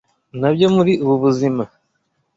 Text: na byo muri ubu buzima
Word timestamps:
na 0.39 0.49
byo 0.53 0.67
muri 0.75 0.93
ubu 1.03 1.15
buzima 1.23 1.63